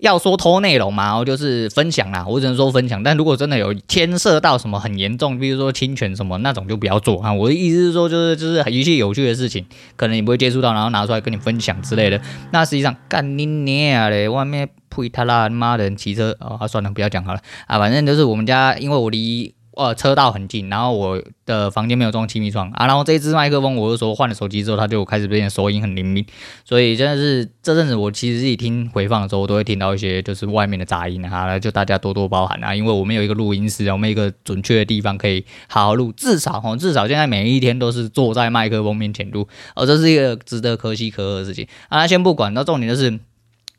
[0.00, 3.02] 要说偷内容嘛，我就是分享啦，我只能说分享。
[3.02, 7.32] 但如果真的有牵涉到什么很严重，比如说侵权什么那种，就不要做啊。
[7.32, 9.64] 我的意思是说，就是就是一些有趣的事情，
[9.96, 12.20] 可能你不会接触到，然后拿出来跟你分享之类的。
[12.50, 17.78] 那实际上干你娘嘞，外面呸他啦妈的骑车啊，算了，不要讲好了啊。
[17.78, 19.54] 反正就是我们家，因为我离。
[19.80, 26.22] 呃，车道很近，然后我的房间没有装气密窗啊，然后这一支麦克风，我就说换了手机之后，它就开始变得收音很灵敏，
[26.66, 42.06] 所以真的是这阵子我其实自己听回放的时候，我都会听到一些就是外面的杂音啊，就大家多多包涵啊，因为我们有一个录音室，我们一个准确的地方可以好好录，至少哈，至少现在每一天都是坐在麦克风面前录，而这是一个值得可喜可贺的事情啊。
[42.06, 43.18] 先不管，那重点就是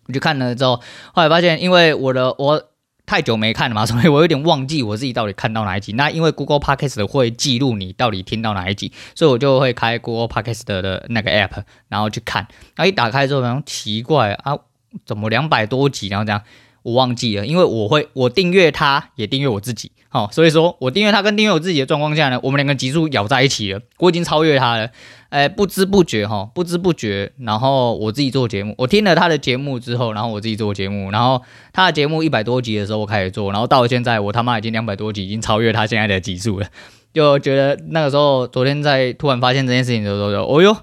[0.08, 0.82] 我去看了之后，
[1.14, 2.71] 后来发现，因为我的我。
[3.12, 5.92] 太久没看了嘛，所以我有点忘记我自己到底看到哪一集。
[5.92, 12.48] 那因为 Google Podcast 会记录你到底听到哪一集，所以我就会开 Google Podcast 的那个 App，然后去看。
[12.78, 14.58] 那一打开之后，然后奇怪啊，
[15.06, 16.08] 怎么两百多集？
[16.08, 16.42] 然后这样，
[16.84, 19.92] 我忘记了，因为我会我订阅它，也订阅我自己。
[20.14, 24.90] 好，所以说我订阅他跟订阅我自己的状况下呢，我们两个集数咬在一起了，我已经超越他了。
[25.30, 36.68] 哎，不知不觉哈，不知不觉，然后我自己做节目，我听了他的节目之后，然后我自己做节目，然后他的节目一百多集的时候我开始做，然后到现在我他妈已经两百多集，已经超越他现在的集数了，
[37.14, 40.76] 就觉得那个时候昨天在突然发现这件事情的时候，就哦哟。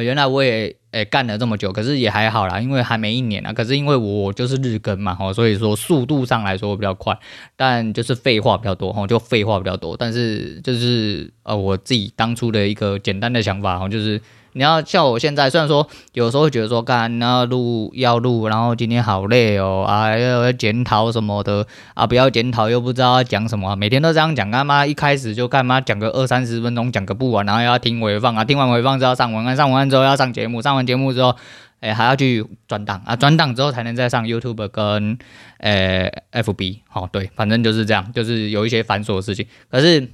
[0.00, 3.52] 原来我也诶干了这么久，可是也还好啦，因为还没一年啊。
[3.52, 7.16] 可是因为我就是日更嘛，吼，所以说速度上来说比较快，
[7.56, 9.96] 但就是废话比较多，吼，就废话比较多。
[9.96, 14.20] 但是就是呃，我自己当初的一个简单的想法，吼，就是
[14.52, 31.36] 你要像我现在，虽然说有时候会觉得说，干，然后录要录，然后今天好累哦，啊，要要检讨什么的啊，不要检讨又不知道要讲什么，每天都这样讲，干嘛一开始就干嘛讲个二三十分钟，讲个不完，然后要听回放啊，听完回放之后上文案，上文案之后要上节目，上完节目之后，
[31.78, 35.16] 哎，还要去转档啊，转档之后才能再上 YouTube 跟
[35.58, 40.08] 呃 FB，好，对，反正就是这样，就是有一些繁琐的事情，可是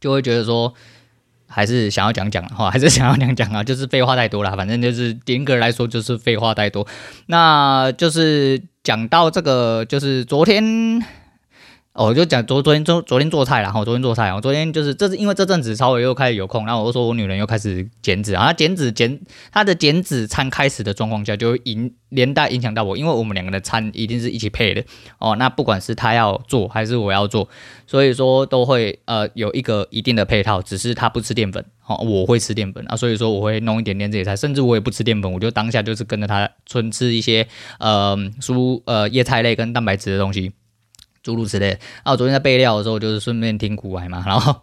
[0.00, 0.74] 就会觉得说。
[1.52, 6.86] 还是想要讲讲话， 还是想要讲讲啊，就是废话太多了，反正就是严格来说就是废话太多。
[7.26, 11.04] 那就是讲到这个，就是昨天。
[11.94, 19.20] 哦，我就讲昨昨天昨昨天做菜然后昨天做菜，我昨天就是这是因为这阵子稍微又开始有空，然后我就说我女人又开始减脂啊，减脂减
[19.52, 24.82] 她的减脂餐开始的状况下，就影连带影响到我，因为我们两个的餐一定是一起配的
[25.18, 25.36] 哦。
[25.36, 27.46] 那不管是她要做还是我要做，
[27.86, 37.46] 所以说都会呃有一个一定的配套，只是她不吃淀粉哦，我会吃淀粉啊，所以说我会弄一点点这些菜，甚至我也不吃淀粉，我就当下就是跟着她纯吃一些
[37.78, 40.52] 呃蔬呃叶菜类跟蛋白质的东西。
[41.22, 44.62] 诸如此类，啊，我昨天在备料的时候，就是顺便听古玩嘛， 然后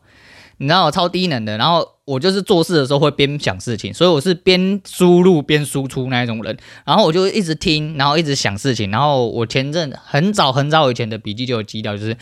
[0.57, 12.17] 你知道我超低能的，然后我就是做事的时候会边想事情，所以我是边输入边输出那一种人，然后我就一直听，然后一直想事情，然后我前阵很早很早以前的笔记就有记掉，就是。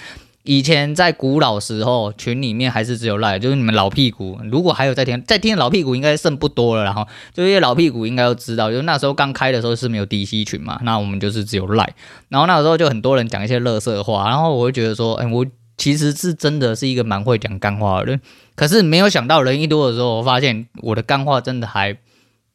[0.47, 4.39] 以前在古老时候，群里面还是只有赖，就是你们老屁股。
[4.49, 6.85] 如果还有在听，在听老屁股应该剩不多了。
[6.85, 11.93] 然后，就一些老屁股应该都知道，就那时候刚开的时候是没有 DC 群嘛，那我们就是只有赖。
[12.29, 15.45] 然后那时候就很多人讲一些垃圾话，然后我会觉得说，哎，我
[15.77, 18.21] 其实是真的是一个蛮会讲干话的人，
[18.55, 21.97] 可是没有想到人一多的时候，我发现我的干话真的还。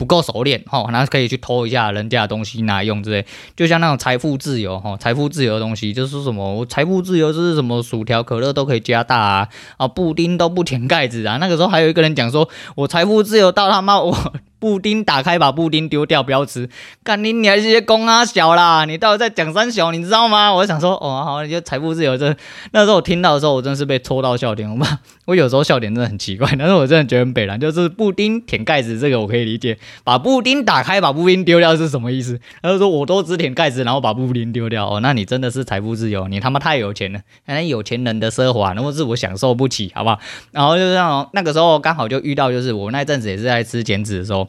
[0.02, 11.36] 不够熟练哈，那可以去偷一下人家的东西拿来用之类，就像那种财富自由哈，财富自由的东西就是什么，我财富自由就是什么薯条、可乐都可以加大啊，啊，布丁都不舔盖子啊。
[11.36, 14.32] 那个时候还有一个人讲说，我财富自由到他妈我。
[14.62, 16.68] 布丁打开，把布丁丢掉，不要吃。
[17.03, 20.55] 干你，你还是些公阿小啦，你到底在讲三小，你知道吗？
[20.55, 22.33] 我想说，哦，好，你就财富自由这。
[22.70, 24.70] 那时候我听到的时候，我真的是被戳到笑点。
[24.70, 24.87] 我
[25.27, 27.59] 我有时候笑点真的很奇怪，但是我真的觉得很北烂。
[27.59, 32.38] 就是布丁舔盖子这个我可以理解，把布丁打开，把布丁丢掉是什么意思？
[32.62, 34.88] 他就说我都只舔盖子，然后把布丁丢掉。
[34.88, 40.20] 哦，那你真的是财富自由，你他妈太有钱了，原来有钱人的奢华，那么是我享受不起，好不好？
[40.53, 44.48] 然后就这样，那个时候刚好就遇到，就是我那阵子也是在吃减脂的时候。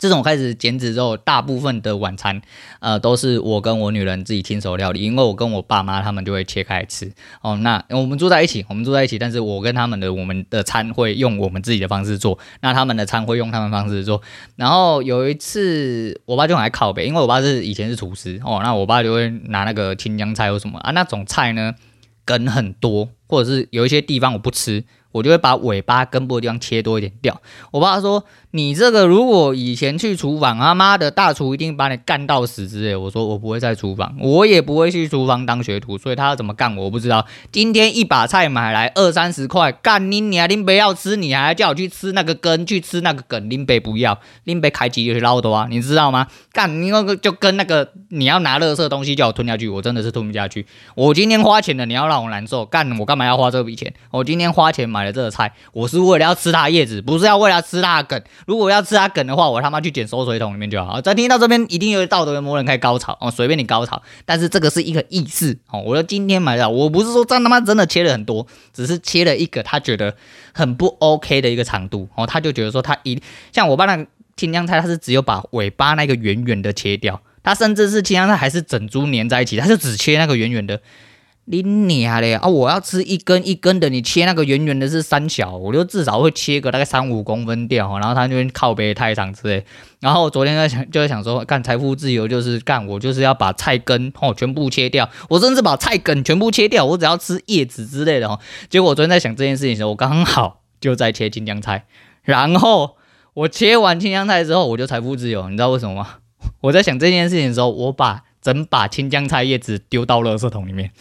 [0.00, 2.40] 自从我开始减脂之后，大部分的晚餐，
[2.78, 7.12] 呃，都是我跟我女人自己亲手料理，因为我跟我爸妈他们就会切开吃。
[7.42, 14.22] 哦，那我们住在一起，我们住在一起，但是我跟他们的我们的餐会用我们自己的方式做，那他们的餐会用他们方式做。
[14.56, 21.74] 然后有一次，我爸就很爱靠呗，因为我爸是以前是厨师哦，那我爸就会拿那个青江菜或什么啊，那种菜呢，
[22.24, 24.82] 梗很多，或者是有一些地方我不吃。
[25.12, 27.42] 我就会把尾巴根部的地方切多一点掉。
[27.72, 37.26] 我爸说：“你这个如果以前去厨房，他妈的大厨一定把你干到死之类。”我说：“我不会在厨房，我也不会去厨房当学徒，所以他要怎么干我不知道。
[37.50, 46.28] 今天一把菜买来二三十块，干你你啊，林北要吃，你还叫我去吃那个根，去吃那个梗，林北不要，林北开机就去捞多啊，你知道吗？
[46.52, 50.64] 干你那个就跟那个你要拿垃圾东西叫我吞下去，我真的是吞不下去。
[50.94, 53.92] 我今天花钱了，你要让我难受，干我干嘛要花这笔钱？
[54.12, 58.22] 我今天花钱买。”了这个菜，我是为了要吃它叶子，不是要为了吃它梗。
[58.46, 61.00] 如果要吃它梗的话，我他妈去捡收水桶里面就好。
[61.00, 64.02] 在听到这边，一定有道德的魔人开高潮哦，随便你高潮。
[64.24, 65.80] 但是这个是一个意思哦。
[65.80, 70.14] 我说今天买的，我不是说真他妈真的切了很多，只是切了一个他觉得
[70.52, 72.26] 很不 OK 的一个长度哦。
[72.26, 73.20] 他就觉得说他一
[73.52, 80.80] 像我爸那青江菜，他是只有把尾巴那个圆圆的切掉，他甚至是青江菜还是整株粘在一起，他就只切那个圆圆的。
[81.46, 82.46] 你娘嘞啊！
[82.46, 87.98] 我要吃一根一根的，你切那个圆圆的是三小，我就至少会切个大概三五公分掉。
[87.98, 89.64] 然后他那边靠北太长之类。
[90.00, 98.38] 然后昨天在想，就在想说，干财富自由就是干我就是要把菜根哦全部切掉，我甚至把菜梗全部切掉，我只要吃叶子之类的哦。
[98.68, 101.86] 结果我昨天在想这件事情的时候，我刚好就在切青江菜，
[102.22, 102.96] 然后
[103.34, 106.18] 我切完青江菜之后，我就财富自由，你知道为什么吗？
[106.60, 110.92] 我在想这件事情的时候，我把整把青江菜叶子丢到垃圾桶里面。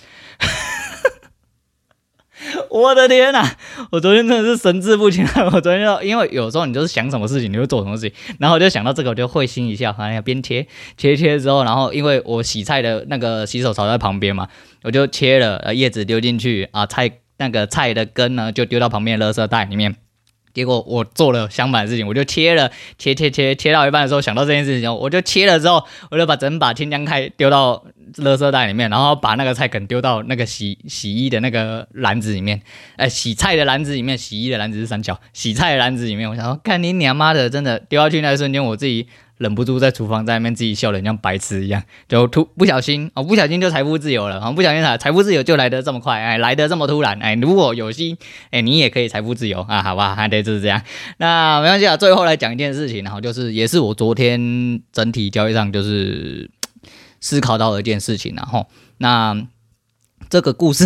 [2.69, 3.43] 我的天呐、
[3.91, 5.25] 我昨天真的是神志不清。
[5.51, 9.95] 我昨天就因为有时候你就是想什么事情，你就做什么事情，然后我就想到这个，我就会心一笑。
[9.97, 14.47] 哎呀，边切切切之后，然后因为我洗菜的那个洗手槽在旁边嘛，
[14.83, 19.95] 我就切了呃叶子丢进去啊，菜那个菜的根呢就丢到旁边的垃圾袋里面。
[20.59, 25.81] 结果我做了相反的事情，我就切了切切切切到一半的时候想到这件事情，我就切了之后，
[26.11, 27.81] 我就把整把青江菜丢到
[28.15, 32.61] 垃圾袋里面，然后把那个菜梗丢到那个洗洗衣的那个篮子里面，
[32.97, 39.07] 哎，洗菜的篮子里面，洗衣的篮子是三角，洗菜的篮子里面，我想说，看你娘妈的，真的丢下去那一瞬间，我自己。
[39.39, 44.51] 忍不住在厨房在那边自己笑得像白痴一样，就突不小心哦，不小心就财富自由了啊！
[44.51, 48.17] 不小心啊，财富自由就来得这么快，哎，来得这么突然，哎，如果有心，
[48.51, 50.81] 哎，你也可以财富自由啊，好吧，还得就是这样。
[51.19, 56.51] 那没关系啊，最后来讲一件事情，然后就是也是我昨天整体交易上就是
[57.21, 58.67] 思考到的一件事情，然后
[58.97, 59.47] 那
[60.29, 60.85] 这个故事，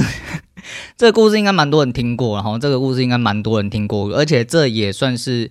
[0.96, 5.50] 这个故事应该蛮多人听过，然后这个故事应该蛮多人听过，而且这也算是。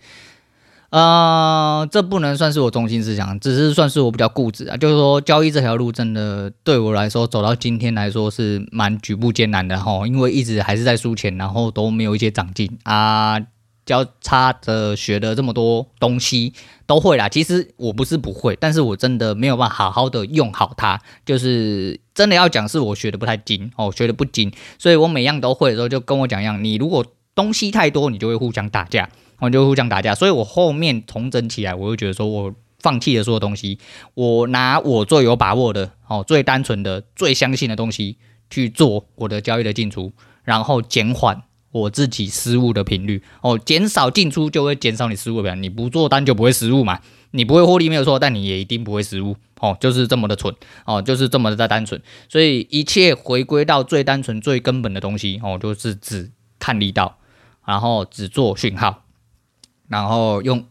[0.92, 4.76] 呃，这不能算是我中心思想，只是算是我比较固执啊。
[4.76, 10.06] 就是说，交易这条路真的对我来说，走到今天来说是蛮举步艰难的哈。
[10.06, 13.40] 因为一直还是在输钱，然后都没有一些长进啊。
[13.84, 16.52] 交叉的学的这么多东西
[16.86, 21.00] 都会啦，其实我不是不会，但是我真的没有办法好好的用好它。
[21.26, 29.08] 就是真的要讲，是我学的不太精哦，学的不精，所以我每样都会的时候，就跟我讲一样，你如果东西太多，你就会互相打架。
[29.42, 33.76] 我就互相打架，所以我后面重整起来，我就觉得说我放弃了所有东西，
[34.14, 38.18] 我拿我最有把握的、哦最单纯的、最相信的东西
[38.48, 40.12] 去做我的交易的进出，
[40.44, 43.20] 然后减缓我自己失误的频率。
[43.40, 47.00] 哦，减少进出就会减少你失误的频率，你不做单就不会失误嘛，
[47.32, 49.36] 你不会获利没有错，但你也一定不会失误。
[49.58, 50.54] 哦，就是这么的蠢，
[50.86, 57.18] 哦，就是这么的单纯，所以一切回归到最单纯、最根本的东西，哦，就是只看力道，
[57.64, 59.01] 然后只做讯号。
[59.92, 60.64] 然后用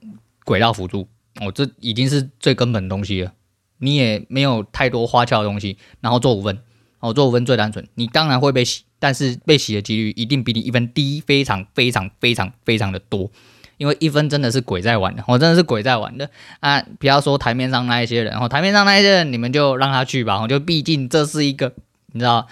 [0.44, 1.08] 轨道辅助，
[1.40, 3.32] 哦，这已经是最根本的东西了。
[3.78, 6.58] 你也没有太多花俏的东西，然后做五分，
[7.00, 7.88] 哦，做五分最单纯。
[7.94, 13.30] 你当然会被洗，但是被洗的几率一定比你一分低，非常非常非常非常的多。
[13.78, 16.28] 因为一分真的是鬼在玩的，我、哦、真的是鬼在玩的
[16.60, 16.84] 啊！
[17.00, 20.44] 不要说台面上那一些人，哦，台面上那一些人，你们就让他去吧。
[20.44, 21.74] 哦，就毕竟这是一个，
[22.12, 22.48] 你知道，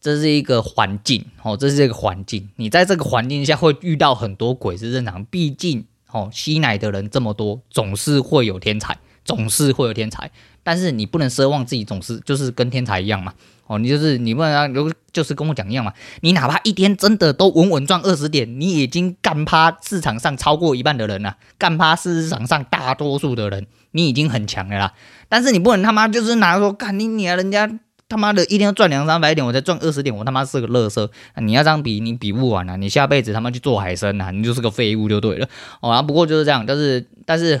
[0.00, 2.50] 这是一个环境，哦，这是一个环境。
[2.56, 5.86] 你在这个环境下会遇到很多鬼是正常，毕竟。
[6.12, 10.30] 哦，吸奶的人这么多，总是会有天才，总是会有天才。
[10.62, 13.34] 但是你不能奢望自己总是就是跟天才一样嘛。
[13.66, 15.92] 哦，你就是你不能就就是跟我讲一样嘛。
[16.20, 24.92] 你哪怕一天真的都稳稳赚二十点，你已经干趴市场上超过一半的人了，干趴市场上大多数的人，你已经很强了啦。
[25.28, 27.78] 但是你不能他妈就是拿说干你你啊，人家。
[28.12, 31.10] 他妈的，一天要赚两三百点，我才赚二十点，我他妈是个乐色。
[31.40, 32.76] 你要这样比，你比不完啊！
[32.76, 35.48] 你下辈子他妈去做海参啊，你就是个废物就对了。
[35.80, 37.58] 哦，啊，不过就是这样，但是但是，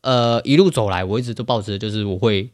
[0.00, 2.50] 呃，一路走来，我一直都抱持就是我会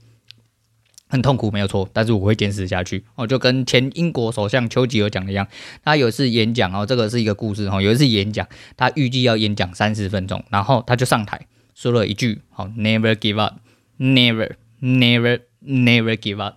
[1.09, 3.03] 很痛苦，没有错，但是我会坚持下去。
[3.14, 5.49] 哦，就跟前英国首相丘吉尔讲的一样，
[5.83, 16.57] 他有一次演讲哦，这个是一个故事哦，有一次演讲，他预计要演讲三十分钟，然后他就上台说了一句：“好，Never give up，never，never，never give up。”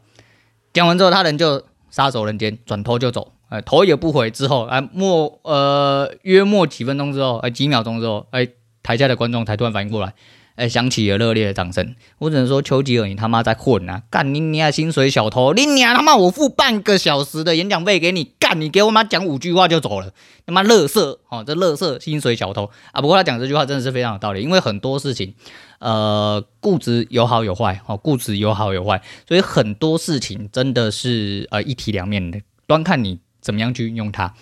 [0.75, 4.29] 讲完之后，他人就撒手人间，转头就走，哎，头也不回。
[4.29, 8.45] 之后，哎，默呃约莫几分钟之后，哎，几秒钟之后，哎，
[8.83, 10.13] 台下的观众才突然反应过来，
[10.55, 11.95] 哎，响起了热烈的掌声。
[12.17, 14.03] 我只能说，丘吉尔，你他妈在混啊！
[14.09, 15.53] 干你娘薪水小偷！
[15.53, 20.11] 你娘他妈，我付半个小时的演讲费给你，干你给我妈讲五句话就走了，
[20.45, 23.01] 他妈乐色哦，这乐色薪水小偷啊！
[23.01, 25.35] 不过他讲这句话真的是非常有道理，因为很多事情。
[25.79, 34.33] 呃，固执有好有坏，哦，固执有好有坏，所以很多事情真的是呃一体两面的，端看你怎么样去运用它。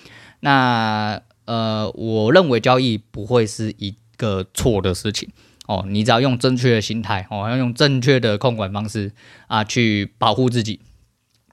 [0.42, 5.28] 那呃，我认为交易不会是一个错的事情
[5.68, 9.12] 哦，你只要用正确的心态哦，要用正确的控管方式
[9.48, 10.80] 啊，去保护自己，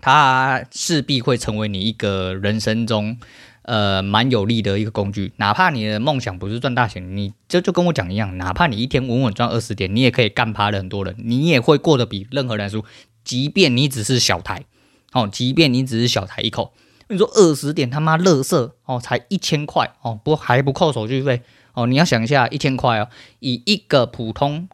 [0.01, 3.19] 它势必会成为你一个人生中。
[3.63, 12.85] 呃，蛮有利的一个工具，哪怕你的梦想不是赚大钱，你这就，就跟我讲一样，哪怕你一天稳稳赚二十点，你也可以干趴了很多人，你也会过得比任何人输，
[13.23, 14.65] 即便你只是小台，
[15.13, 16.73] 哦，即便你只是小台一口，
[17.11, 21.43] 你说二十点他妈乐色哦，才一千块哦，不还不扣手续费
[21.75, 23.09] 哦，你要想一下一千块哦，
[23.39, 24.69] 以一个普通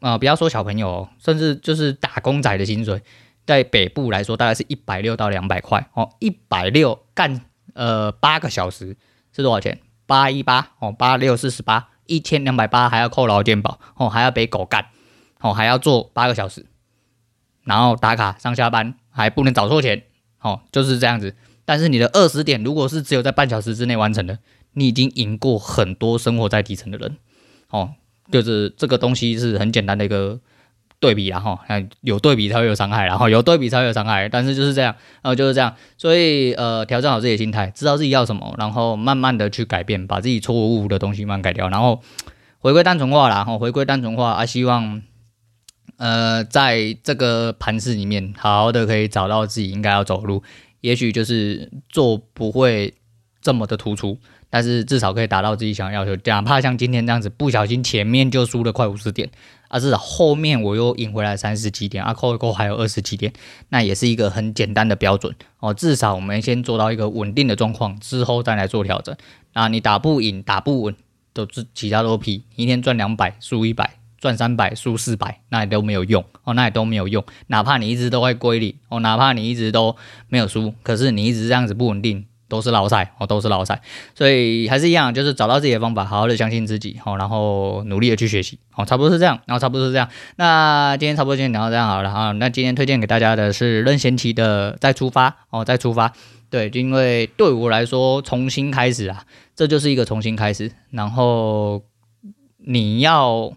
[0.00, 3.02] 啊、不要说小朋友哦，甚至就是打工仔的薪水，
[3.44, 7.42] 在北部来说大概是一百六到两百块哦，一百六干。
[7.74, 8.96] 呃，八个小时
[9.34, 9.80] 是多少钱？
[10.06, 14.86] 八一八哦，八六四十八，一千两百八还要扣劳健保哦，还要被狗干
[15.40, 16.64] 哦，还要做八个小时，
[17.64, 20.04] 然后打卡上下班还不能找错钱
[20.40, 21.36] 哦，就是这样子。
[21.66, 24.38] 但是你的二十点如果是只有在半小时之内完成的，
[24.76, 27.16] 你已经赢过很多生活在底层的人。
[27.70, 27.94] 哦，
[28.30, 30.38] 就是这个东西是很简单的一个
[31.00, 31.58] 对比然后
[32.00, 42.00] 有对比才会有伤害，然后有对比才会有伤害，但是就是这样，然后就是这样，所以呃，调整好自己的心态，知道自己要什么，然后慢慢的去改变，把自己错误的东西慢慢改掉，然后
[42.58, 45.02] 回归单纯化啦，然后回归单纯化啊，希望
[45.98, 50.42] 呃，在这个盘市里面，好好的可以找到自己应该要走的路，
[50.80, 52.94] 也许就是做不会
[53.46, 54.18] 这么的突出。
[54.50, 59.30] 但是至少可以达到自己想要要求，哪怕像今天这样子，不小心前面就输了快五十点，
[59.68, 63.32] 啊，至少后面我又赢回来三十几点，啊，扣一扣还有二十几点，
[63.68, 65.72] 那也是一个很简单的标准哦。
[65.72, 69.14] 至少我们先做到一个稳定的状况，之后再来做调整。
[69.52, 70.94] 啊，你打不赢、打不稳，
[71.32, 72.44] 都是其他都屁。
[72.56, 73.84] 一天赚两百，输一百；
[74.20, 77.24] 赚三百，输四百，那也都没有用哦，那也都没有用。
[77.48, 79.96] 哪怕你一直都会归零哦，哪怕你一直都
[80.28, 82.26] 没有输，可是你一直这样子不稳定。
[82.48, 83.80] 都是老赛哦，都是老赛，
[84.14, 90.08] 所以还是一样，就是找到自己的方法，好好的相信自己哦，然后努力的去学习哦，差不多是这样，然后差不多是这样。
[90.36, 92.32] 那今天差不多先聊到这样好了啊。
[92.32, 96.12] 那今天推荐给大家的是任贤齐的再出发哦，再出发。
[96.48, 99.24] 对，因为对我来说，重新开始啊，
[99.56, 100.70] 这就是一个重新开始。
[100.90, 101.82] 然后
[102.58, 103.52] 你要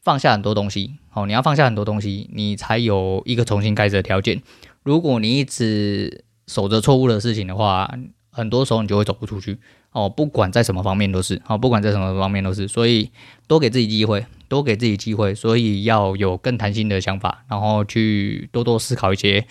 [0.00, 4.40] 放下很多东西哦，你要放下很多东西，你才有一个重新开始的条件。
[4.84, 7.92] 如果你一直守着错误的事情的话，
[8.30, 9.58] 很多时候你就会走不出去
[9.92, 13.10] 哦，不管在什么方面都是哦，不管在什么方面都是，所以
[13.46, 19.46] 多给自己机会，多给自己机会，所以要有更弹性的想法，然后去多多思考一些，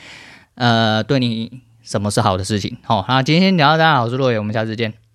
[0.55, 2.77] 呃，对你什么是好的事情。
[2.84, 5.09] 好，那今天聊到这，我是洛野，我们下次见。